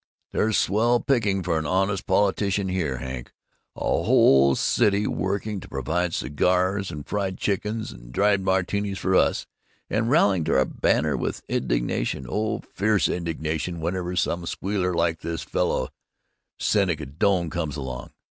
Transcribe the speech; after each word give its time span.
There's 0.31 0.57
swell 0.57 0.99
pickings 0.99 1.45
for 1.45 1.59
an 1.59 1.67
honest 1.67 2.07
politician 2.07 2.69
here, 2.69 2.97
Hank: 2.97 3.31
a 3.75 3.81
whole 3.81 4.55
city 4.55 5.05
working 5.05 5.59
to 5.59 5.69
provide 5.69 6.15
cigars 6.15 6.89
and 6.89 7.05
fried 7.05 7.37
chicken 7.37 7.85
and 7.91 8.11
dry 8.11 8.35
martinis 8.37 8.97
for 8.97 9.15
us, 9.15 9.45
and 9.91 10.09
rallying 10.09 10.43
to 10.45 10.55
our 10.57 10.65
banner 10.65 11.15
with 11.15 11.43
indignation, 11.47 12.25
oh, 12.27 12.61
fierce 12.73 13.07
indignation, 13.07 13.79
whenever 13.79 14.15
some 14.15 14.47
squealer 14.47 14.95
like 14.95 15.19
this 15.19 15.43
fellow 15.43 15.89
Seneca 16.57 17.05
Doane 17.05 17.51
comes 17.51 17.75
along! 17.77 18.09